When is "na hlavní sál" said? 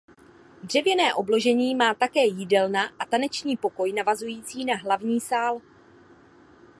4.65-5.61